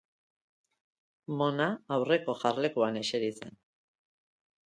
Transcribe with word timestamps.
Mona 1.41 1.67
aurreko 1.97 2.35
jarlekuan 2.45 2.99
eseri 3.05 3.29
zen. 3.43 3.57